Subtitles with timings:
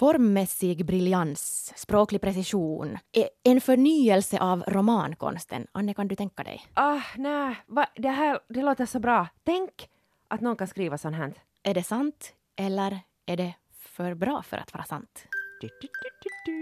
[0.00, 5.66] Formmässig briljans, språklig precision, e- en förnyelse av romankonsten.
[5.72, 6.66] Anne, kan du tänka dig?
[6.74, 9.28] Ah, nej, va, det här det låter så bra.
[9.44, 9.88] Tänk
[10.28, 11.34] att någon kan skriva sånt här.
[11.62, 15.24] Är det sant eller är det för bra för att vara sant?
[15.60, 15.88] Du, du,
[16.46, 16.60] du.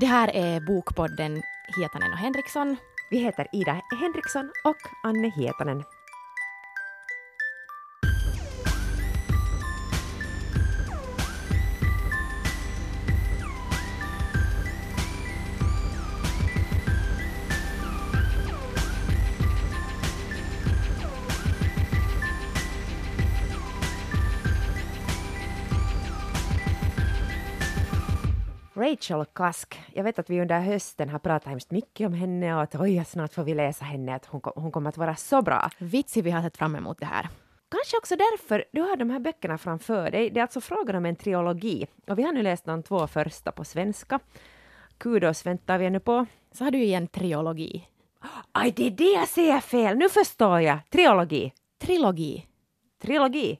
[0.00, 1.42] Det här är Bokpodden
[1.76, 2.76] Hietanen och Henriksson.
[3.10, 5.84] Vi heter Ida Henriksson och Anne Hietanen.
[28.80, 29.80] Rachel Kask.
[29.94, 33.04] Jag vet att vi under hösten har pratat hemskt mycket om henne och att oj,
[33.08, 35.70] snart får vi läsa henne, att hon, hon kommer att vara så bra.
[35.78, 37.28] Vitsig vi har sett fram emot det här.
[37.68, 40.30] Kanske också därför du har de här böckerna framför dig.
[40.30, 43.52] Det är alltså frågan om en trilogi och vi har nu läst de två första
[43.52, 44.20] på svenska.
[44.98, 46.26] Kudos väntar vi ännu på.
[46.52, 47.88] Så har du ju en trilogi.
[48.52, 49.96] Aj, det är det jag säger fel!
[49.96, 50.78] Nu förstår jag!
[50.90, 51.52] Trilogi.
[51.78, 52.46] Trilogi.
[53.02, 53.58] Trilogi.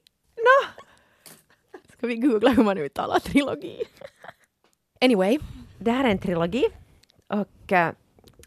[2.00, 3.82] Ska vi googla hur man uttalar trilogi?
[5.00, 5.38] Anyway,
[5.78, 6.64] Det här är en trilogi
[7.26, 7.92] och eh,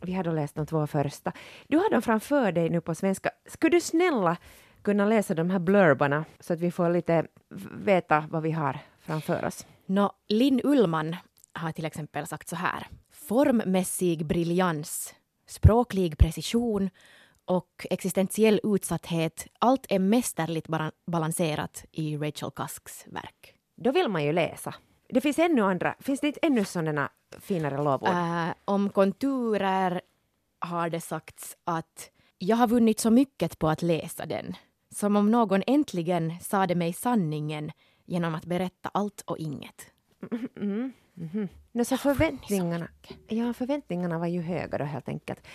[0.02, 1.32] vi har då läst de två första.
[1.68, 3.32] Du har dem framför dig nu på svenska.
[3.46, 4.38] Skulle du snälla
[4.82, 7.28] kunna läsa de här blurbarna så att vi får lite
[7.72, 9.66] veta vad vi har framför oss?
[9.86, 11.16] Nå, Linn Ullman
[11.54, 12.88] har till exempel sagt så här.
[13.12, 15.16] Formmässig briljans,
[15.48, 16.90] språklig precision
[17.46, 19.48] och existentiell utsatthet.
[19.60, 20.68] Allt är mästerligt
[21.08, 23.54] balanserat i Rachel Kasks verk.
[23.76, 24.76] Då vill man ju läsa.
[25.14, 28.10] Det finns ännu andra, finns det inte ännu sådana finare lovord?
[28.10, 30.02] Äh, om konturer
[30.60, 34.56] har det sagts att jag har vunnit så mycket på att läsa den.
[34.90, 37.72] Som om någon äntligen sade mig sanningen
[38.06, 39.88] genom att berätta allt och inget.
[40.56, 41.48] Mm, mhm.
[41.72, 42.88] Nå, så förväntningarna,
[43.28, 45.48] ja, förväntningarna var ju höga då helt enkelt.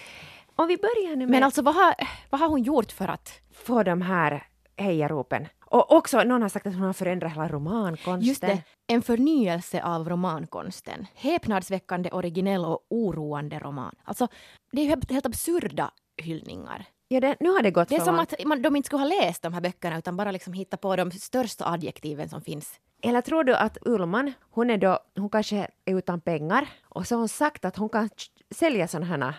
[0.57, 1.95] Om vi börjar nu med Men alltså vad har,
[2.31, 3.41] vad har hon gjort för att...
[3.53, 4.47] få de här
[4.79, 5.49] hejaropen.
[5.65, 8.21] Och också, någon har sagt att hon har förändrat hela romankonsten.
[8.21, 11.07] Just det, en förnyelse av romankonsten.
[11.15, 13.95] Häpnadsväckande, originell och oroande roman.
[14.05, 14.29] Alltså,
[14.73, 16.85] det är ju helt, helt absurda hyllningar.
[17.09, 18.33] Ja, det, nu har det gått Det är som långt.
[18.33, 20.97] att man, de inte skulle ha läst de här böckerna utan bara liksom hitta på
[20.97, 22.81] de största adjektiven som finns.
[23.03, 27.15] Eller tror du att Ullman, hon är då, hon kanske är utan pengar och så
[27.15, 28.11] har hon sagt att hon kan
[28.51, 29.35] sälja sådana här,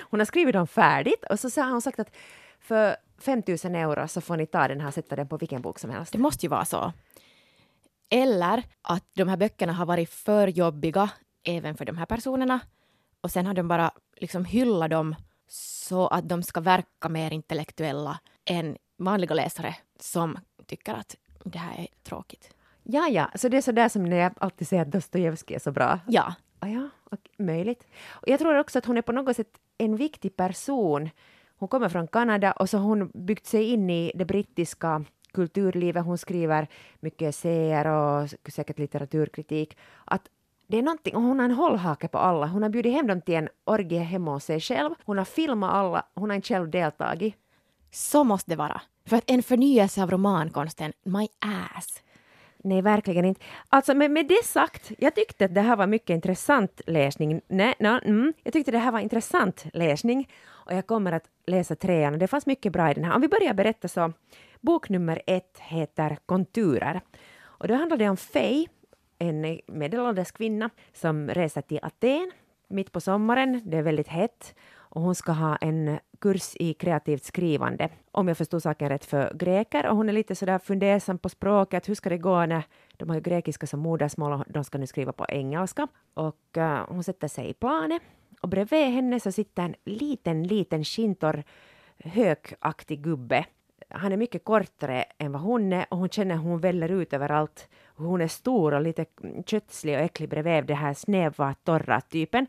[0.10, 2.16] hon har skrivit dem färdigt och så har hon sagt att
[2.60, 5.78] för 5000 euro så får ni ta den här och sätta den på vilken bok
[5.78, 6.12] som helst.
[6.12, 6.92] Det måste ju vara så.
[8.10, 11.10] Eller att de här böckerna har varit för jobbiga
[11.44, 12.60] även för de här personerna
[13.20, 15.14] och sen har de bara liksom hyllat dem
[15.48, 21.78] så att de ska verka mer intellektuella än vanliga läsare som tycker att det här
[21.78, 22.50] är tråkigt.
[22.82, 25.60] Ja, ja, så det är så där som när jag alltid säger att Dostojevskij är
[25.60, 26.00] så bra.
[26.08, 27.86] Ja, Ah, ja, och, möjligt.
[28.08, 31.10] Och jag tror också att hon är på något sätt en viktig person.
[31.58, 36.04] Hon kommer från Kanada och så har hon byggt sig in i det brittiska kulturlivet.
[36.04, 36.68] Hon skriver
[37.00, 39.76] mycket essäer och säkert litteraturkritik.
[40.04, 40.28] Att
[40.66, 42.46] det är någonting, och hon har en hållhake på alla.
[42.46, 44.90] Hon har bjudit hem dem till en orgie hemma hos sig själv.
[45.04, 47.34] Hon har filmat alla, hon har inte själv deltagit.
[47.90, 48.80] så måste det vara.
[49.06, 52.02] För att en förnyelse av romankonsten, my ass.
[52.64, 53.40] Nej, verkligen inte.
[53.68, 57.40] Alltså, med, med det sagt, jag tyckte att det här var mycket intressant läsning.
[57.48, 60.28] Nej, nej, mm, jag tyckte det här var intressant läsning
[60.66, 62.18] och jag kommer att läsa trean.
[62.18, 63.14] Det fanns mycket bra i den här.
[63.14, 64.12] Om vi börjar berätta så,
[64.60, 67.00] bok nummer ett heter Konturer.
[67.42, 68.66] Och då handlar det om Faye,
[69.18, 72.30] en medelålders kvinna som reser till Aten
[72.68, 73.62] mitt på sommaren.
[73.64, 74.54] Det är väldigt hett
[74.94, 79.34] och hon ska ha en kurs i kreativt skrivande, om jag förstod saken rätt, för
[79.34, 79.86] greker.
[79.86, 81.88] Och hon är lite sådär fundersam på språket.
[81.88, 82.64] Hur ska det gå när
[82.96, 85.88] de har ju grekiska som modersmål och de ska nu skriva på engelska?
[86.14, 88.02] Och uh, hon sätter sig i planet
[88.44, 91.42] och bredvid henne så sitter en liten, liten skintor
[92.04, 93.44] hökaktig gubbe.
[93.88, 97.12] Han är mycket kortare än vad hon är och hon känner hur hon väller ut
[97.12, 97.68] överallt.
[97.96, 99.04] Hon är stor och lite
[99.46, 102.46] kötslig och äcklig bredvid den här snäva, torra typen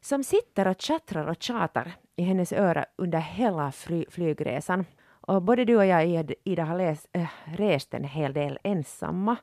[0.00, 4.84] som sitter och tjattrar och tjatar i hennes öra under hela fly flygresan.
[5.08, 9.36] Och både du och jag, Id- Ida, har läst, äh, rest en hel del ensamma.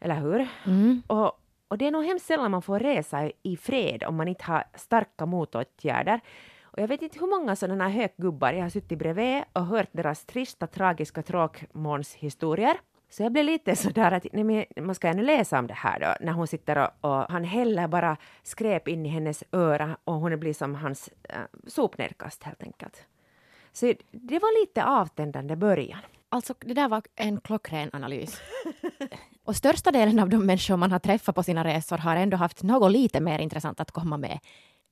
[0.00, 0.48] Eller hur?
[0.66, 1.02] Mm.
[1.06, 1.32] Och,
[1.68, 4.64] och det är nog hemskt sällan man får resa i- fred om man inte har
[4.74, 6.20] starka motåtgärder.
[6.62, 9.88] Och jag vet inte hur många sådana här hökgubbar jag har suttit bredvid och hört
[9.92, 12.76] deras trista, tragiska tråkmånshistorier.
[13.10, 16.00] Så jag blev lite sådär att nej, men man ska ännu läsa om det här
[16.00, 20.14] då, när hon sitter och, och han häller bara skräp in i hennes öra och
[20.14, 21.36] hon blir som hans äh,
[21.66, 23.06] sopnedkast helt enkelt.
[23.72, 26.00] Så det var lite avtändande början.
[26.28, 28.40] Alltså, det där var en klockren analys.
[29.44, 32.62] Och största delen av de människor man har träffat på sina resor har ändå haft
[32.62, 34.38] något lite mer intressant att komma med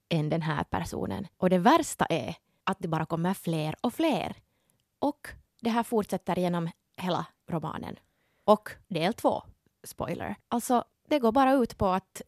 [0.09, 1.27] än den här personen.
[1.37, 2.35] Och det värsta är
[2.65, 4.37] att det bara kommer fler och fler.
[4.99, 5.29] Och
[5.61, 7.97] det här fortsätter genom hela romanen.
[8.45, 9.43] Och del två,
[9.85, 10.37] spoiler.
[10.49, 12.23] Alltså, det går bara ut på att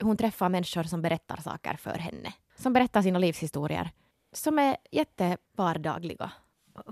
[0.00, 2.32] hon träffar människor som berättar saker för henne.
[2.56, 3.90] Som berättar sina livshistorier.
[4.32, 6.32] Som är jättevardagliga.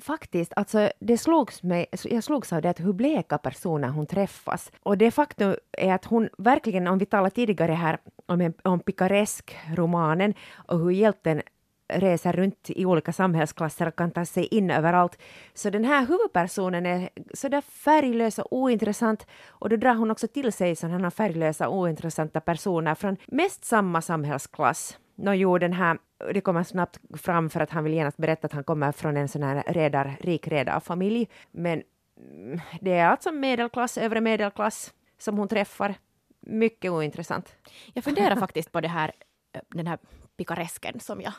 [0.00, 4.72] Faktiskt, alltså det slogs mig, jag slogs av det att hur bleka personer hon träffas.
[4.82, 8.80] Och det faktum är att hon verkligen, om vi talade tidigare här om, en, om
[8.80, 10.34] Picaresque-romanen
[10.68, 11.42] och hur hjälten
[11.88, 15.18] reser runt i olika samhällsklasser och kan ta sig in överallt.
[15.54, 20.52] Så den här huvudpersonen är sådär färglös och ointressant och då drar hon också till
[20.52, 24.98] sig sådana färglösa ointressanta personer från mest samma samhällsklass.
[25.14, 25.98] Nå jo, den här,
[26.34, 29.28] det kommer snabbt fram för att han vill genast berätta att han kommer från en
[29.28, 31.28] sån här redar, rik redarfamilj.
[31.50, 31.82] Men
[32.18, 35.94] mm, det är alltså medelklass, övre medelklass som hon träffar.
[36.40, 37.56] Mycket ointressant.
[37.94, 39.12] Jag funderar faktiskt på det här,
[39.52, 39.98] eh, den här
[40.36, 41.32] pikaresken som jag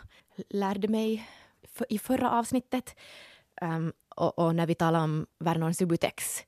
[0.50, 1.30] lärde mig
[1.89, 2.95] i förra avsnittet.
[3.62, 6.44] Um, och, och, när vi talade om Vernon Subutex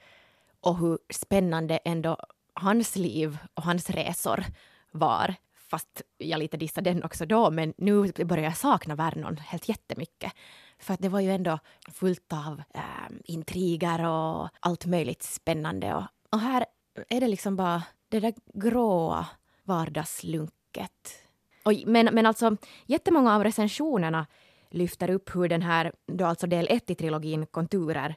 [0.62, 2.18] och hur spännande ändå
[2.54, 4.44] hans liv och hans resor
[4.92, 5.36] var.
[5.70, 10.34] Fast jag lite dissade den också då, men nu börjar jag sakna Vernon helt jättemycket.
[10.80, 11.60] För att det var ju ändå
[11.92, 12.82] fullt av äh,
[13.24, 15.94] intriger och allt möjligt spännande.
[15.94, 16.66] Och, och här
[17.10, 19.26] är det liksom bara det där gråa
[19.64, 21.28] vardagslunket
[21.68, 24.28] och, men, men alltså, jättemånga av recensionerna
[24.70, 28.16] lyfter upp hur den här, då alltså del 1 i trilogin, Konturer,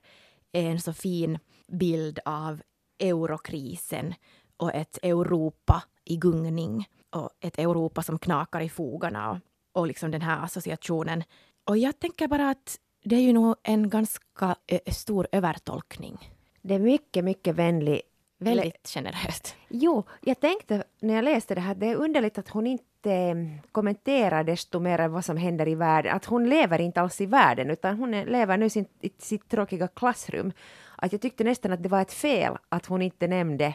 [0.52, 1.38] är en så fin
[1.68, 2.62] bild av
[2.98, 4.14] eurokrisen
[4.56, 9.38] och ett Europa i gungning och ett Europa som knakar i fogarna och,
[9.72, 11.24] och liksom den här associationen.
[11.64, 16.30] Och jag tänker bara att det är ju nog en ganska stor övertolkning.
[16.62, 18.02] Det är mycket, mycket vänlig
[18.42, 19.56] Väldigt generöst.
[19.68, 23.36] Jo, jag tänkte när jag läste det här, det är underligt att hon inte eh,
[23.72, 26.16] kommenterar desto mer vad som händer i världen.
[26.16, 29.88] Att hon lever inte alls i världen, utan hon lever nu sin, i sitt tråkiga
[29.88, 30.52] klassrum.
[30.96, 33.74] Att jag tyckte nästan att det var ett fel att hon inte nämnde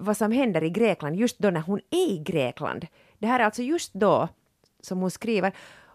[0.00, 2.86] vad som händer i Grekland just då när hon är i Grekland.
[3.18, 4.28] Det här är alltså just då
[4.80, 5.52] som hon skriver.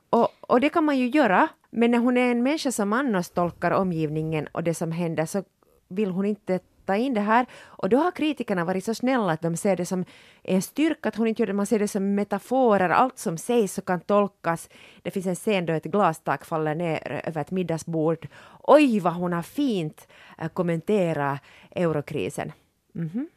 [0.10, 3.30] Och, och det kan man ju göra, men när hon är en människa som annars
[3.30, 5.44] tolkar omgivningen och det som händer så
[5.88, 7.45] vill hon inte ta in det här.
[7.66, 10.06] Och då har kritikerna varit så snälla att de ser det som
[10.44, 13.78] en styrka att hon inte gör det, man ser det som metaforer, allt som sägs
[13.78, 14.69] och kan tolkas.
[15.01, 18.28] Det finns en scen då ett glastak faller ner över ett middagsbord.
[18.63, 20.07] Oj, vad hon har fint
[20.38, 21.42] äh, kommenterat
[21.72, 22.51] eurokrisen.
[22.95, 23.28] Mm -hmm.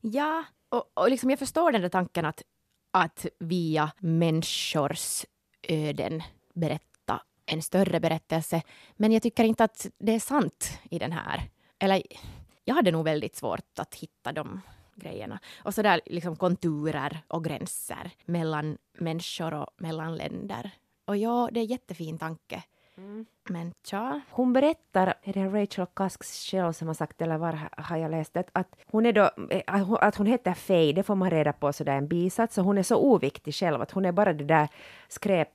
[0.00, 2.42] Ja, och, och liksom jag förstår den där tanken att,
[2.90, 5.24] att via människors
[5.62, 6.22] öden
[6.54, 8.62] berätta en större berättelse.
[8.96, 11.42] Men jag tycker inte att det är sant i den här.
[11.78, 12.02] Eller
[12.64, 14.60] jag hade nog väldigt svårt att hitta de
[14.94, 15.38] grejerna.
[15.64, 20.70] Och så där liksom konturer och gränser mellan människor och mellan länder.
[21.04, 22.62] Och ja, det är en jättefin tanke.
[22.98, 23.26] Mm.
[23.48, 24.20] Men tja.
[24.30, 28.34] Hon berättar, är det Rachel Kasks själv som har sagt, eller var har jag läst
[28.34, 29.62] det, att hon är då, eh,
[30.00, 32.82] att hon heter Faye, det får man reda på sådär en bisats, och hon är
[32.82, 34.68] så oviktig själv att hon är bara det där
[35.08, 35.48] skräp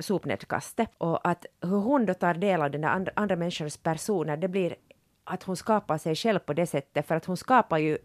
[0.00, 4.36] sopnedkastet och att hur hon då tar del av den där andra, andra människors personer,
[4.36, 4.76] det blir
[5.24, 7.98] att hon skapar sig själv på det sättet, för att hon skapar ju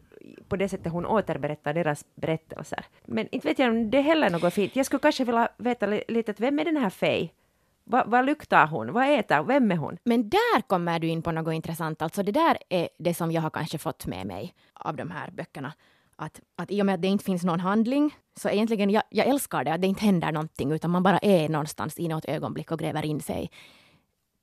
[0.47, 2.85] på det sättet hon återberättar deras berättelser.
[3.05, 4.75] Men inte vet jag om det är heller något fint.
[4.75, 7.29] Jag skulle kanske vilja veta lite, vem är den här Faye?
[7.87, 8.93] Vad, vad luktar hon?
[8.93, 9.97] Vad äter Vem är hon?
[10.03, 12.01] Men där kommer du in på något intressant.
[12.01, 15.31] Alltså det där är det som jag har kanske fått med mig av de här
[15.31, 15.73] böckerna.
[16.15, 19.27] Att, att i och med att det inte finns någon handling, så egentligen, jag, jag
[19.27, 22.71] älskar det, att det inte händer någonting, utan man bara är någonstans i något ögonblick
[22.71, 23.51] och gräver in sig.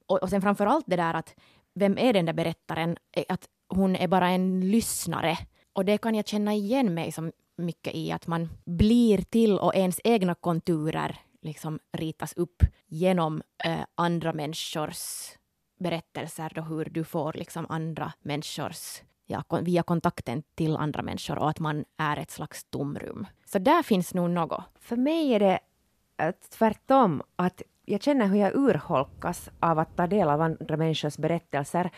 [0.07, 1.35] Och, och sen framför allt det där att
[1.75, 2.97] vem är den där berättaren?
[3.13, 5.39] Eh, att hon är bara en lyssnare.
[5.73, 9.75] Och det kan jag känna igen mig så mycket i, att man blir till och
[9.75, 15.31] ens egna konturer liksom ritas upp genom eh, andra människors
[15.79, 21.51] berättelser och hur du får liksom andra människors ja, via kontakten till andra människor och
[21.51, 23.27] att man är ett slags tomrum.
[23.45, 24.65] Så där finns nog något.
[24.81, 25.59] För mig är det
[26.17, 31.17] eh, tvärtom, att jag känner hur jag urholkas av att ta del av andra människors
[31.17, 31.91] berättelser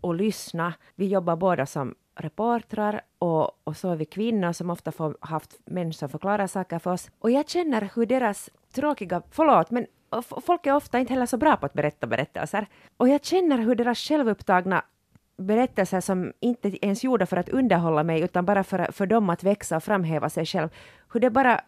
[0.00, 0.74] och lyssna.
[0.94, 5.58] Vi jobbar båda som reportrar och, och så är vi kvinnor som ofta får haft
[5.64, 7.10] män som förklarar saker för oss.
[7.18, 9.86] Och jag känner hur deras tråkiga, förlåt, men
[10.46, 12.66] folk är ofta inte heller så bra på att berätta berättelser.
[12.96, 14.84] Och jag känner hur deras självupptagna
[15.36, 19.42] berättelser som inte ens gjorda för att underhålla mig utan bara för, för dem att
[19.42, 20.68] växa och framhäva sig själv,
[21.12, 21.60] hur det bara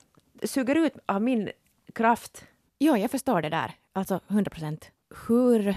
[0.42, 1.50] suger ut av min
[1.94, 2.44] kraft
[2.78, 3.74] Ja, jag förstår det där.
[3.92, 4.90] Alltså 100 procent.
[5.28, 5.74] Hur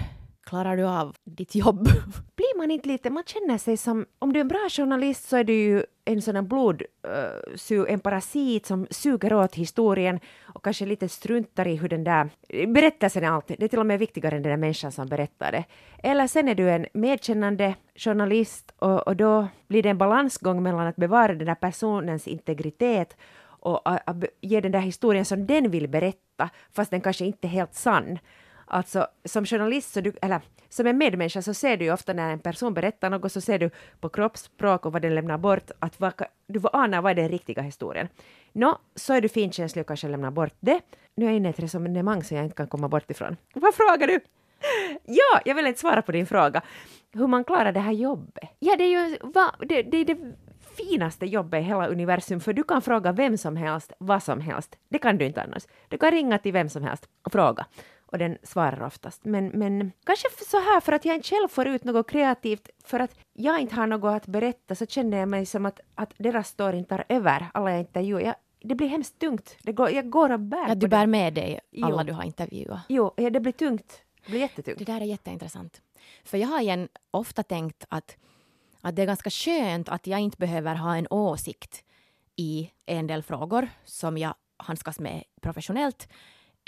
[0.48, 1.84] klarar du av ditt jobb?
[2.36, 5.36] Blir man inte lite, man känner sig som, om du är en bra journalist så
[5.36, 6.82] är du ju en sån här blod,
[7.70, 12.30] uh, en parasit som suger åt historien och kanske lite struntar i hur den där
[12.66, 15.52] berättelsen är alltid, det är till och med viktigare än den där människan som berättar
[15.52, 15.64] det.
[16.02, 20.86] Eller sen är du en medkännande journalist och, och då blir det en balansgång mellan
[20.86, 23.16] att bevara den där personens integritet
[23.60, 27.50] och att ge den där historien som den vill berätta, fast den kanske inte är
[27.50, 28.18] helt sann.
[28.70, 32.32] Alltså som journalist, så du, eller som en medmänniska, så ser du ju ofta när
[32.32, 33.70] en person berättar något, så ser du
[34.00, 36.12] på kroppsspråk och vad den lämnar bort, att vad,
[36.46, 38.08] du anar vad är den riktiga historien.
[38.52, 40.80] Nå, så är du finkänslig och kanske lämnar bort det.
[41.14, 43.36] Nu är jag inne i ett resonemang som jag inte kan komma bort ifrån.
[43.54, 44.20] Vad frågar du?
[45.04, 46.62] Ja, jag vill inte svara på din fråga.
[47.12, 48.48] Hur man klarar det här jobbet?
[48.58, 50.18] Ja, det är ju va, det, det, det
[50.76, 54.78] finaste jobbet i hela universum, för du kan fråga vem som helst, vad som helst.
[54.88, 55.66] Det kan du inte annars.
[55.88, 57.66] Du kan ringa till vem som helst och fråga.
[58.12, 59.24] Och den svarar oftast.
[59.24, 63.00] Men, men kanske så här för att jag inte själv får ut något kreativt, för
[63.00, 66.48] att jag inte har något att berätta, så känner jag mig som att, att deras
[66.48, 68.20] story tar över alla jag intervjuar.
[68.20, 69.56] Jag, det blir hemskt tungt.
[69.62, 72.06] Det går, jag går och bär ja, Du bär med dig alla jo.
[72.06, 72.80] du har intervjuat.
[72.88, 74.02] Jo, ja, det blir tungt.
[74.24, 74.78] Det blir jättetungt.
[74.78, 75.82] Det där är jätteintressant.
[76.24, 78.16] För jag har igen ofta tänkt att
[78.80, 81.84] att det är ganska skönt att jag inte behöver ha en åsikt
[82.36, 86.08] i en del frågor som jag handskas med professionellt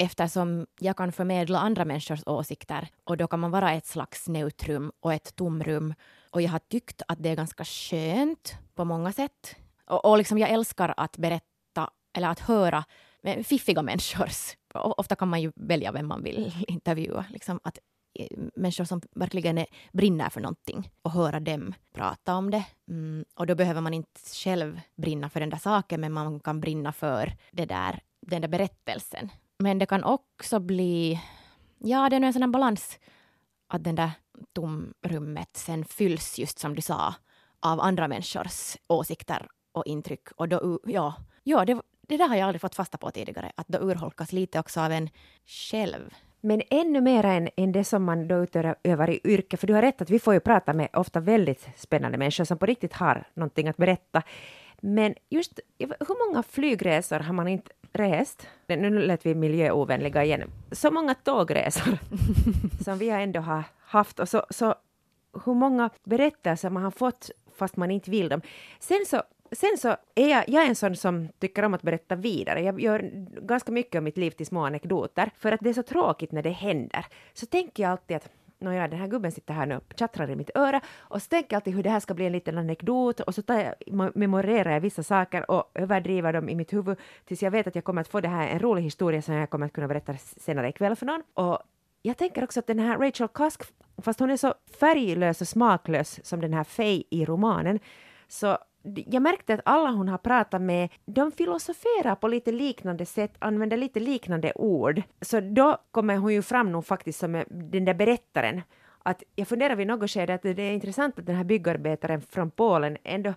[0.00, 4.92] eftersom jag kan förmedla andra människors åsikter och då kan man vara ett slags neutrum
[5.00, 5.94] och ett tomrum.
[6.30, 9.56] Och jag har tyckt att det är ganska skönt på många sätt.
[9.86, 12.84] Och, och liksom jag älskar att berätta eller att höra
[13.22, 14.56] eh, fiffiga människors...
[14.74, 17.24] Ofta kan man ju välja vem man vill intervjua.
[17.30, 17.78] Liksom att
[18.18, 22.64] eh, människor som verkligen är, brinner för någonting och höra dem prata om det.
[22.88, 26.60] Mm, och då behöver man inte själv brinna för den där saken, men man kan
[26.60, 29.30] brinna för det där, den där berättelsen.
[29.62, 31.20] Men det kan också bli,
[31.78, 32.98] ja, det är en sån balans,
[33.68, 34.10] att den där
[34.52, 37.14] tomrummet sen fylls, just som du sa,
[37.60, 40.28] av andra människors åsikter och intryck.
[40.36, 43.68] Och då, ja, ja det, det där har jag aldrig fått fasta på tidigare, att
[43.68, 45.10] då urholkas lite också av en
[45.46, 49.74] själv men ännu mer än, än det som man då utövar i yrke, för du
[49.74, 52.92] har rätt att vi får ju prata med ofta väldigt spännande människor som på riktigt
[52.92, 54.22] har någonting att berätta.
[54.80, 58.48] Men just hur många flygresor har man inte rest?
[58.66, 60.50] Nu lät vi miljöovänliga igen.
[60.72, 61.98] Så många tågresor
[62.84, 64.74] som vi ändå har haft och så, så
[65.44, 68.40] hur många berättelser man har fått fast man inte vill dem.
[68.78, 72.16] Sen så sen så är jag, jag är en sån som tycker om att berätta
[72.16, 72.60] vidare.
[72.60, 73.10] Jag gör
[73.42, 76.42] ganska mycket av mitt liv till små anekdoter, för att det är så tråkigt när
[76.42, 77.06] det händer.
[77.32, 78.28] Så tänker jag alltid att
[78.60, 81.54] Nåja, den här gubben sitter här nu och tjattrar i mitt öra och så tänker
[81.54, 84.72] jag alltid hur det här ska bli en liten anekdot och så tar jag, memorerar
[84.72, 88.00] jag vissa saker och överdriver dem i mitt huvud tills jag vet att jag kommer
[88.00, 90.96] att få det här en rolig historia som jag kommer att kunna berätta senare ikväll
[90.96, 91.22] för någon.
[91.34, 91.58] Och
[92.02, 93.62] jag tänker också att den här Rachel Cusk,
[94.02, 97.78] fast hon är så färglös och smaklös som den här Faye i romanen,
[98.28, 103.34] så jag märkte att alla hon har pratat med, de filosoferar på lite liknande sätt,
[103.38, 105.02] använder lite liknande ord.
[105.20, 108.62] Så då kommer hon ju fram nog faktiskt som den där berättaren.
[109.02, 112.50] Att jag funderar vid något skede att det är intressant att den här byggarbetaren från
[112.50, 113.34] Polen ändå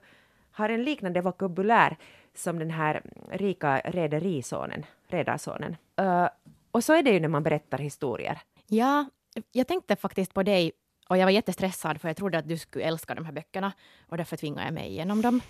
[0.52, 1.98] har en liknande vokabulär
[2.36, 5.76] som den här rika rederisonen, redarsonen.
[6.02, 6.28] Uh,
[6.72, 8.42] och så är det ju när man berättar historier.
[8.68, 9.06] Ja,
[9.52, 10.72] jag tänkte faktiskt på dig
[11.08, 13.74] och jag var jättestressad för jag trodde att du skulle älska de här böckerna
[14.10, 15.42] och därför tvingade jag mig igenom dem.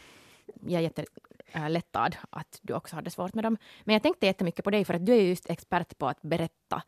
[0.68, 3.58] Jag är jättelättad att du också hade svårt med dem.
[3.84, 6.82] Men jag tänkte jättemycket på dig för att du är just expert på att berätta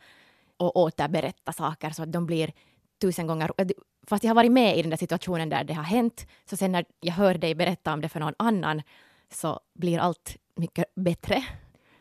[0.57, 2.51] och återberätta saker så att de blir
[3.01, 3.51] tusen gånger...
[4.07, 6.72] Fast jag har varit med i den där situationen där det har hänt, så sen
[6.72, 8.81] när jag hör dig berätta om det för någon annan
[9.29, 11.43] så blir allt mycket bättre.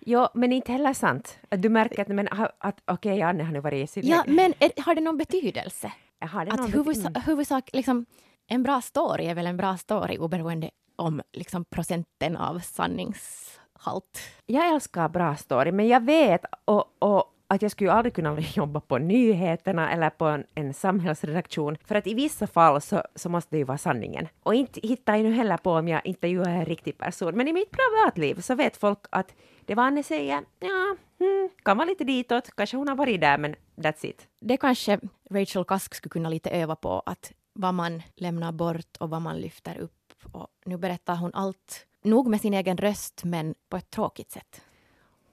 [0.06, 1.38] Jo, men inte heller sant.
[1.48, 2.28] Att du märker att, men,
[2.58, 5.92] att okej, okay, Anne har nu varit i Ja, men är, har det någon betydelse?
[6.32, 7.22] Jaha, att huvudsa mm.
[7.26, 8.06] huvudsak, liksom,
[8.46, 14.18] en bra story är väl en bra story oberoende om liksom, procenten av sanningshalt.
[14.46, 18.80] Jag älskar bra story, men jag vet och, och att jag skulle aldrig kunna jobba
[18.80, 23.50] på nyheterna eller på en, en samhällsredaktion, för att i vissa fall så, så måste
[23.50, 24.28] det ju vara sanningen.
[24.42, 27.52] Och inte hittar jag nu heller på om jag intervjuar en riktig person, men i
[27.52, 29.34] mitt privatliv så vet folk att
[29.66, 33.38] det var Anne säger, ja, hmm, kan vara lite ditåt, kanske hon har varit där,
[33.38, 34.28] men that's it.
[34.40, 39.10] Det kanske Rachel Kask skulle kunna lite öva på, att vad man lämnar bort och
[39.10, 40.12] vad man lyfter upp.
[40.32, 44.62] Och nu berättar hon allt, nog med sin egen röst, men på ett tråkigt sätt.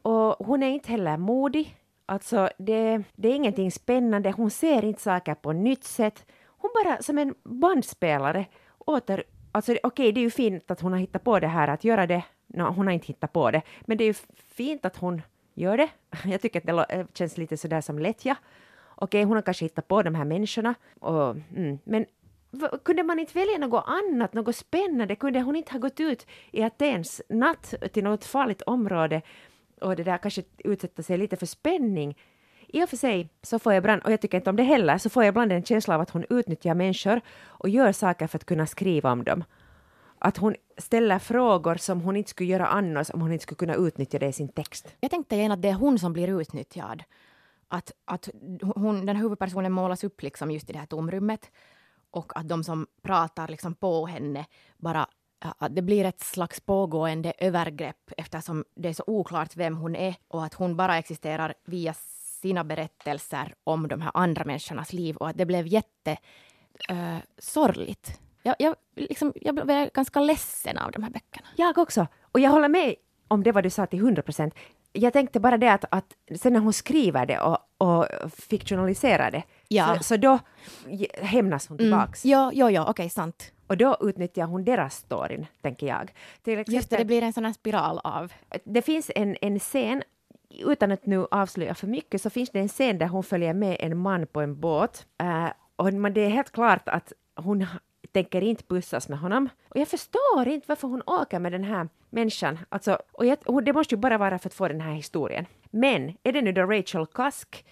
[0.02, 1.78] Och hon är inte heller modig.
[2.06, 4.32] Alltså, det, det är ingenting spännande.
[4.32, 6.26] Hon ser inte saker på nytt sätt.
[6.46, 8.46] Hon bara som en bandspelare
[8.78, 9.24] åter...
[9.52, 11.84] Alltså, okej, okay, det är ju fint att hon har hittat på det här, att
[11.84, 12.24] göra det.
[12.54, 14.14] No, hon har inte hittat på det, men det är ju
[14.48, 15.22] fint att hon
[15.54, 15.90] gör det.
[16.26, 18.36] Jag tycker att det eh, känns lite sådär som lättja.
[18.96, 22.06] Okej, hon har kanske hittat på de här människorna, och, mm, men
[22.84, 25.16] kunde man inte välja något annat, något spännande?
[25.16, 29.22] Kunde hon inte ha gått ut i Atens natt till något farligt område
[29.82, 32.18] och det där kanske utsätta sig lite för spänning?
[32.68, 34.98] I och för sig så får jag ibland, och jag tycker inte om det heller,
[34.98, 38.38] så får jag ibland en känsla av att hon utnyttjar människor och gör saker för
[38.38, 39.44] att kunna skriva om dem.
[40.20, 43.76] Att hon ställer frågor som hon inte skulle göra annars om hon inte skulle kunna
[43.76, 44.88] utnyttja det i sin text.
[45.00, 47.04] Jag tänkte igen att det är hon som blir utnyttjad.
[47.68, 48.30] Att, att
[48.76, 51.52] hon, den här huvudpersonen målas upp liksom just i det här tomrummet
[52.12, 54.46] och att de som pratar liksom på henne
[54.78, 55.08] bara
[55.40, 60.16] att det blir ett slags pågående övergrepp eftersom det är så oklart vem hon är
[60.28, 61.94] och att hon bara existerar via
[62.42, 66.92] sina berättelser om de här andra människornas liv och att det blev jättesorgligt.
[66.92, 68.20] uh, eh, sorgligt.
[68.44, 71.48] Jag, jag, liksom, jag blev ganska ledsen av de här böckerna.
[71.56, 72.08] Jag också.
[72.22, 72.96] Och jag håller med
[73.28, 74.54] om det vad du sa till 100 procent.
[74.94, 78.06] Jag tänkte bara det att, att sen när hon skriver det och, och
[78.38, 79.96] fiktionaliserar det, Ja.
[79.98, 80.40] så, så då
[81.22, 82.26] hämnas hon tillbaks.
[82.26, 82.32] Mm.
[82.32, 83.52] Ja, ja, ja, okej, sant.
[83.68, 86.14] Och då utnyttjar hon deras storyn, tänker jag.
[86.44, 88.34] Till exempel, Just det, det blir en sån här spiral av...
[88.64, 90.04] det finns en, en scen,
[90.50, 93.78] utan att nu avslöja för mycket, så finns det en scen där hon följer med
[93.80, 95.06] en man på en båt.
[95.24, 97.66] Uh, och man, det är helt klart att hon
[98.12, 99.50] tänker inte pussas med honom.
[99.70, 102.60] Och jag förstår inte varför hon åker med den här människan.
[102.70, 105.46] Alltså, och jag, och det måste ju bara vara för att få den här historien.
[105.72, 107.66] Men är det nu då Rachel Cusk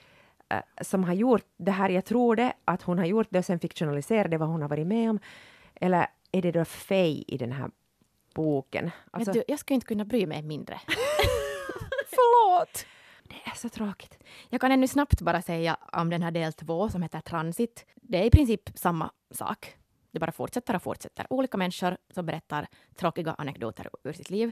[0.54, 3.46] uh, som har gjort det här, jag tror det, att hon har gjort det och
[3.46, 5.20] sen fiktionaliserade vad hon har varit med om.
[5.76, 7.72] Eller är det då Faye i den här
[8.36, 8.92] boken?
[9.12, 10.80] Alltså, du, jag skulle inte kunna bry mig mindre.
[12.10, 12.86] Förlåt!
[13.30, 14.18] det är så tråkigt.
[14.50, 17.86] Jag kan ännu snabbt bara säga om den här del två som heter Transit.
[17.96, 19.76] Det är i princip samma sak.
[20.12, 21.28] Det bara fortsätter och fortsätter.
[21.30, 24.52] Olika människor som berättar tråkiga anekdoter ur sitt liv.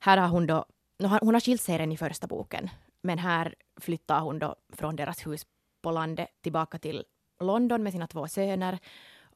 [0.00, 0.64] Här har hon då,
[0.98, 2.70] hon har skilt sig redan i första boken,
[3.02, 5.46] men här flyttar hon då från deras hus
[5.82, 7.04] på landet tillbaka till
[7.40, 8.78] London med sina två söner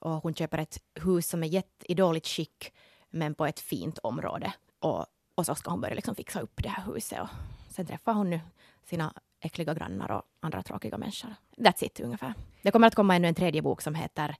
[0.00, 2.72] och hon köper ett hus som är jätt, i dåligt skick
[3.10, 4.52] men på ett fint område.
[4.78, 7.28] Och, och så ska hon börja liksom fixa upp det här huset och
[7.68, 8.40] sen träffar hon nu
[8.84, 11.34] sina äckliga grannar och andra tråkiga människor.
[11.56, 12.34] That's it ungefär.
[12.62, 14.36] Det kommer att komma ännu en tredje bok som heter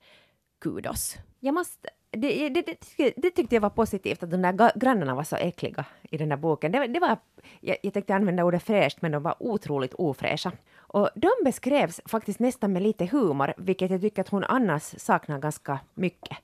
[0.63, 1.17] Kudos.
[1.39, 2.61] Jag måste, det, det,
[2.97, 6.29] det, det tyckte jag var positivt att de där grannarna var så äckliga i den
[6.29, 6.71] där boken.
[6.71, 7.17] Det, det var,
[7.61, 10.51] jag, jag tänkte använda ordet fräscht, men de var otroligt ofräscha.
[10.77, 15.39] Och de beskrevs faktiskt nästan med lite humor, vilket jag tycker att hon annars saknar
[15.39, 16.37] ganska mycket.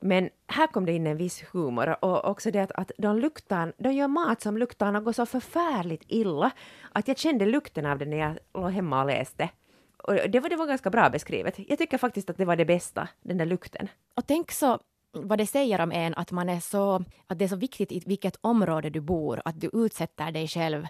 [0.00, 3.72] Men här kom det in en viss humor och också det att, att de, luktar,
[3.78, 6.50] de gör mat som luktar något så förfärligt illa
[6.92, 9.48] att jag kände lukten av det när jag låg hemma och läste.
[9.96, 11.58] Och det var, det var ganska bra beskrivet.
[11.68, 13.88] Jag tycker faktiskt att det var det bästa, den där lukten.
[14.14, 14.78] Och tänk så
[15.12, 18.02] vad det säger om en att man är så, att det är så viktigt i
[18.06, 20.86] vilket område du bor, att du utsätter dig själv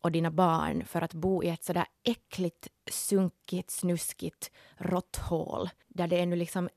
[0.00, 6.20] och dina barn för att bo i ett sådär äckligt, sunkigt, snuskigt råtthål där det
[6.20, 6.68] ännu liksom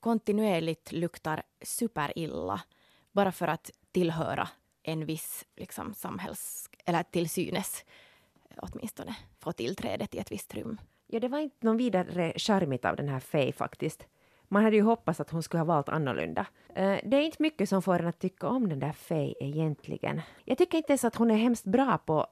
[0.00, 2.60] kontinuerligt luktar superilla
[3.12, 4.48] bara för att tillhöra
[4.82, 6.70] en viss liksom, samhälls...
[6.84, 7.84] eller till synes
[8.62, 10.78] åtminstone få tillträde till ett visst rum.
[11.10, 14.06] Ja, det var inte någon vidare charmigt av den här Faye faktiskt.
[14.48, 16.46] Man hade ju hoppats att hon skulle ha valt annorlunda.
[16.68, 20.20] Uh, det är inte mycket som får en att tycka om den där Faye egentligen.
[20.44, 22.26] Jag tycker inte ens att hon är hemskt bra på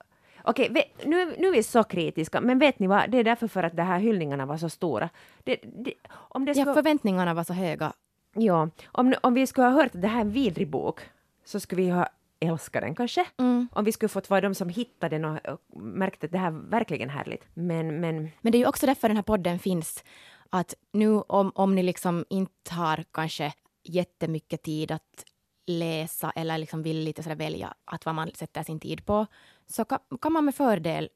[0.49, 3.11] Okej, nu, nu är vi så kritiska, men vet ni vad?
[3.11, 5.09] Det är därför för att de här hyllningarna var så stora.
[5.45, 6.71] Det, det, om det skulle...
[6.71, 7.93] Ja, förväntningarna var så höga.
[8.35, 11.01] Ja, om, om vi skulle ha hört att det här är en vidrig bok
[11.45, 12.09] så skulle vi ha
[12.41, 13.27] älskat den kanske.
[13.39, 13.69] Mm.
[13.73, 16.47] Om vi skulle fått vara de som hittade den och, och märkte att det här
[16.47, 17.45] är verkligen härligt.
[17.55, 18.31] Men, men...
[18.41, 20.05] men det är ju också därför den här podden finns.
[20.51, 25.25] Att nu om, om ni liksom inte har kanske jättemycket tid att
[25.67, 29.27] läsa eller liksom vill lite sådär välja att vad man sätter sin tid på,
[29.67, 31.09] så kan, kan man med fördel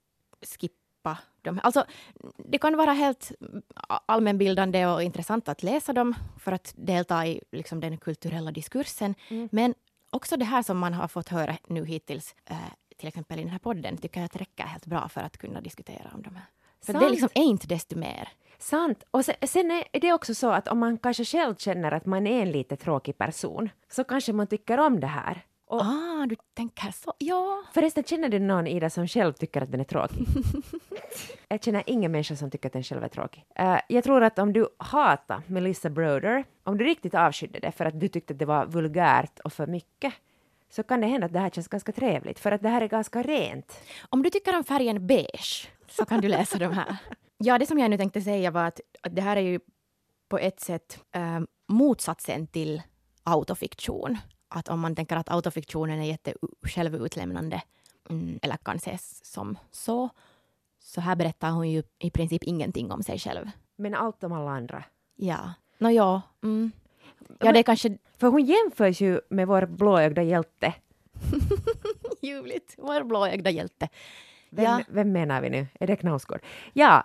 [0.59, 1.61] skippa dem.
[1.63, 1.85] Alltså,
[2.39, 3.33] det kan vara helt
[4.07, 9.15] allmänbildande och intressant att läsa dem för att delta i liksom, den kulturella diskursen.
[9.29, 9.49] Mm.
[9.53, 9.75] Men
[10.11, 12.57] också det här som man har fått höra nu hittills, eh,
[12.97, 15.61] till exempel i den här podden, tycker jag att räcker helt bra för att kunna
[15.61, 16.45] diskutera om de här.
[16.83, 18.29] För det liksom är inte desto mer.
[18.59, 19.05] Sant.
[19.11, 22.27] Och sen, sen, är det också så att om man kanske själv känner att man
[22.27, 25.45] är en lite tråkig person, så kanske man tycker om det här.
[25.71, 27.15] Och, ah, du tänker så.
[27.19, 27.63] Ja.
[27.73, 30.27] Förresten, känner du någon Ida som själv tycker att den är tråkig?
[31.49, 33.45] jag känner ingen människa som tycker att den själv är tråkig.
[33.61, 37.85] Uh, jag tror att om du hatar Melissa Broder, om du riktigt avskydde det för
[37.85, 40.15] att du tyckte att det var vulgärt och för mycket,
[40.71, 42.89] så kan det hända att det här känns ganska trevligt, för att det här är
[42.89, 43.81] ganska rent.
[44.09, 46.97] Om du tycker om färgen beige, så kan du läsa de här.
[47.43, 49.61] Ja, det som jag nu tänkte säga var att, att det här är ju
[50.29, 52.83] på ett sätt uh, motsatsen till
[53.25, 54.19] autofiktion
[54.51, 57.63] att om man tänker att autofiktionen är jätte självutlämnande,
[58.11, 60.09] mm, eller kan ses som så,
[60.81, 63.51] så här berättar hon ju i princip ingenting om sig själv.
[63.77, 64.85] Men allt om alla andra.
[65.17, 65.55] Ja.
[65.79, 66.23] Nå ja.
[66.43, 66.73] Mm.
[67.41, 70.75] Ja, det är kanske För hon jämförs ju med vår blåögda hjälte.
[72.23, 72.75] ljuvligt.
[72.79, 73.89] Vår blåögda hjälte.
[74.51, 74.81] Vem, Ja.
[74.89, 75.67] vem menar vi nu?
[75.81, 76.41] Är det Knausgård?
[76.73, 77.05] Ja,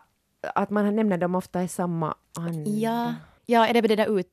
[0.56, 2.70] att man nämner dem ofta i samma anda.
[2.70, 3.14] Ja.
[3.46, 4.32] ja, är det det där ut...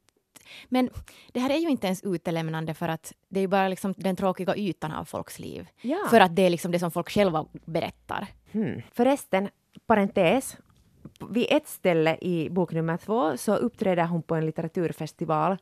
[0.68, 0.90] Men
[1.32, 4.16] det här är ju inte ens utelämnande för att det är ju bara liksom den
[4.16, 5.68] tråkiga ytan av folks liv.
[5.80, 5.98] Ja.
[6.10, 8.26] För att det är liksom det som folk själva berättar.
[8.52, 8.82] Hmm.
[8.92, 9.48] Förresten,
[9.86, 10.56] parentes.
[11.30, 15.56] Vid ett ställe i bok nummer två så uppträder hon på en litteraturfestival.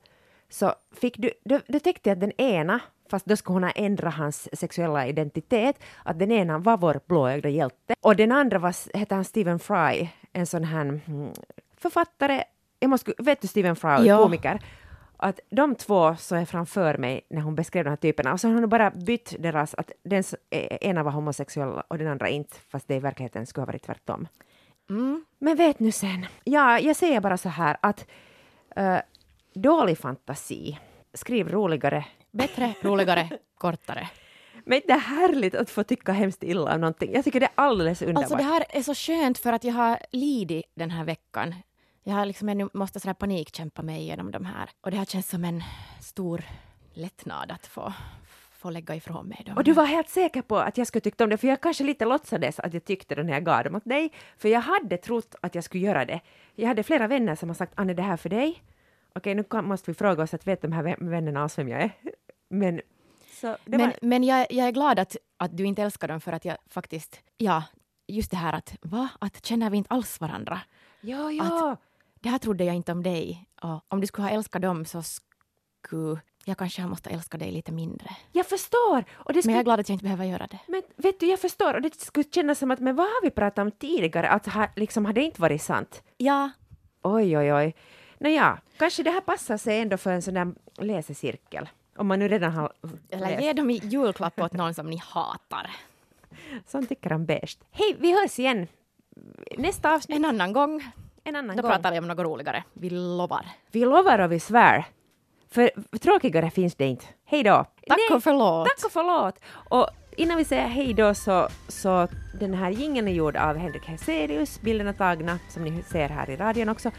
[0.49, 3.71] Så fick du, då, då tyckte jag att den ena, fast då skulle hon ha
[3.71, 7.95] ändrat hans sexuella identitet, att den ena var vår blåögda hjälte.
[8.01, 11.33] Och den andra var, hette han Stephen Fry, en sån här mm,
[11.77, 12.45] författare,
[12.81, 14.23] jag måste, vet du Stephen Fry, Ja.
[14.23, 14.61] komiker?
[15.17, 18.49] Att de två så är framför mig när hon beskrev de här typerna och så
[18.49, 22.29] har hon bara bytt deras, att den s- eh, ena var homosexuell och den andra
[22.29, 24.29] inte, fast det i verkligheten skulle ha varit tvärtom.
[24.91, 25.25] Mm.
[25.39, 28.07] Men vet nu sen, ja, jag säger bara så här att
[28.77, 28.97] eh,
[29.55, 30.79] dålig fantasi,
[31.15, 32.05] skriv roligare.
[32.31, 34.09] Bättre, roligare, kortare.
[34.65, 37.13] Men det är härligt att få tycka hemskt illa om någonting.
[37.15, 38.23] Jag tycker det är alldeles underbart.
[38.25, 41.55] Alltså det här är så skönt för att jag har lidit den här veckan.
[42.05, 44.71] Jag har liksom ännu måste sådär panikkämpa mig igenom de här.
[44.81, 45.63] Och det här känns som en
[46.01, 46.45] stor
[46.95, 47.93] lättnad att få,
[48.53, 49.57] få lägga ifrån mig dem.
[49.57, 51.85] Och du var helt säker på att jag skulle tycka om det, för jag kanske
[51.85, 54.97] lite låtsades att jag tyckte det när jag gav dem åt dig, för jag hade
[54.97, 56.21] trott att jag skulle göra det.
[56.55, 58.63] Jag hade flera vänner som har sagt Anne, det här är för dig.
[59.15, 61.69] Okej, nu kan, måste vi fråga oss att vet de här vä- vännerna oss vem
[61.69, 61.91] jag är?
[62.49, 62.81] Men,
[63.41, 66.33] så men var, men jag, jag är glad att, att du inte älskar dem för
[66.33, 67.65] att jag faktiskt, ja,
[68.07, 70.61] just det här att va, att känner vi inte alls varandra?
[71.01, 71.77] ja, ja.
[72.21, 73.49] Det här trodde jag inte om dig.
[73.63, 77.73] Och om du skulle ha älskat dem så skulle jag kanske måste älska dig lite
[77.73, 78.11] mindre.
[78.33, 79.05] Jag förstår!
[79.11, 80.59] Och det Men skulle, jag är glad att jag inte behöver göra det.
[80.67, 81.75] men vet du, jag förstår.
[81.75, 84.29] Och det skulle kännas som att, men vad har vi pratat om tidigare?
[84.29, 86.03] Att ha, liksom, har det inte varit sant?
[86.17, 86.51] Ja,
[87.03, 87.75] Oj, oj, oj.
[88.19, 91.69] Nåja, kanske det här passar sig ändå för en sån där läsecirkel.
[91.97, 92.73] Om man nu redan har
[93.11, 93.43] eller läst.
[93.43, 95.71] ge dem i julklapp åt någon som ni hatar.
[96.67, 97.59] Som tycker om beige.
[97.71, 98.67] Hej, vi hörs igen
[99.59, 100.93] nästa avsnitt En annan gång,
[101.25, 101.71] en annan då gång.
[101.71, 102.65] pratar vi om något roligare.
[102.73, 103.47] Vi lovar.
[103.71, 104.85] Vi lovar och vi svär.
[105.51, 107.05] För tråkigare finns det inte.
[107.25, 107.65] Hej då!
[107.87, 108.69] Tack Nej, och förlåt.
[108.69, 109.35] Tack och förlåt!
[109.69, 112.09] Och innan vi säger hej då så, så
[112.41, 116.37] den här jingeln är gjord av Henrik Heselius, bilderna tagna som ni ser här i
[116.37, 116.91] radion också,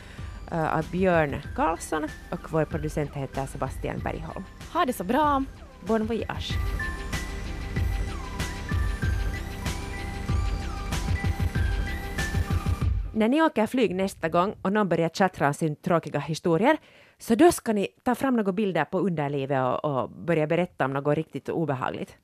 [0.51, 4.43] eh, av Björn Karlsson och vår producent heter Sebastian Bergholm.
[4.73, 5.43] Ha det så bra.
[5.87, 6.51] Bon voyage!
[13.13, 16.77] När ni åker flyg nästa gång och någon börjar tjattra om sin tråkiga historier,
[17.17, 20.93] så då ska ni ta fram några bilder på underlivet och, och börja berätta om
[20.93, 22.17] något riktigt obehagligt.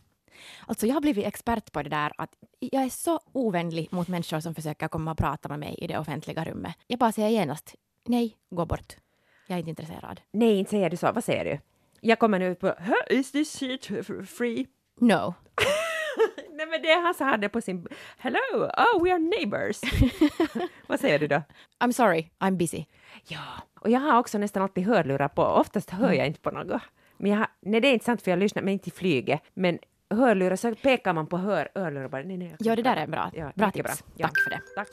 [0.68, 4.40] Alltså jag har blivit expert på det där att jag är så ovänlig mot människor
[4.40, 6.76] som försöker komma och prata med mig i det offentliga rummet.
[6.88, 8.96] Jag bara säger genast nej, gå bort.
[9.48, 10.22] Jag är inte intresserad.
[10.32, 11.12] Nej, inte säger du så.
[11.12, 11.60] Vad säger du?
[12.02, 13.86] Jag kommer nu på "Huh, Is this shit
[14.30, 14.68] free?
[15.00, 15.34] No.
[16.58, 17.88] Nej, men det är han som hade på sin...
[18.18, 18.40] Hello,
[18.78, 19.82] oh we are neighbors.
[20.88, 21.42] Vad säger du då?
[21.80, 22.86] I'm sorry, I'm busy.
[23.28, 23.44] Ja,
[23.80, 25.42] och jag har också nästan alltid hörlurar på.
[25.42, 26.82] Oftast hör jag inte på något.
[27.18, 29.42] Men jag har, nej, det är inte sant för jag lyssnar, men inte i flyget.
[29.54, 32.24] Men hörlurar så pekar man på hör, hörlurar bara.
[32.24, 33.32] Nej, nej, Ja, det där är bra.
[33.34, 34.04] Ja, bra tips.
[34.16, 34.28] Ja.
[34.28, 34.62] Tack för det.
[34.76, 34.88] Tack.